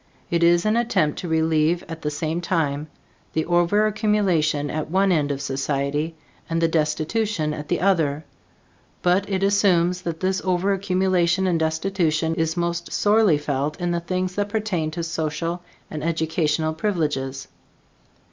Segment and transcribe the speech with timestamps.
[0.31, 2.87] It is an attempt to relieve, at the same time,
[3.33, 6.15] the overaccumulation at one end of society
[6.49, 8.25] and the destitution at the other;
[9.03, 14.33] but it assumes that this overaccumulation and destitution is most sorely felt in the things
[14.33, 15.61] that pertain to social
[15.91, 17.47] and educational privileges.